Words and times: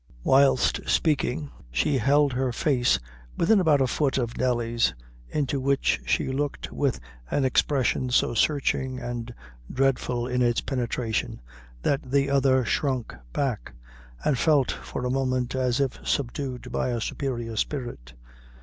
Whilst 0.23 0.79
speaking, 0.89 1.51
she 1.69 1.99
held 1.99 2.33
her 2.33 2.51
face 2.51 2.97
within 3.37 3.59
about 3.59 3.81
a 3.81 3.85
foot 3.85 4.17
of 4.17 4.35
Nelly's, 4.35 4.95
into 5.29 5.59
which 5.59 6.01
she 6.07 6.29
looked 6.31 6.71
with 6.71 6.99
an 7.29 7.45
expression 7.45 8.09
so 8.09 8.33
searching 8.33 8.99
and 8.99 9.31
dreadful 9.71 10.25
in 10.25 10.41
its 10.41 10.59
penetration, 10.59 11.39
that 11.83 12.01
the 12.01 12.31
other 12.31 12.65
shrunk 12.65 13.13
back, 13.31 13.75
and 14.25 14.39
felt 14.39 14.71
for 14.71 15.05
a 15.05 15.11
moment 15.11 15.53
as 15.53 15.79
if 15.79 15.99
subdued 16.03 16.71
by 16.71 16.89
a 16.89 16.99
superior 16.99 17.55
spirit. 17.55 18.13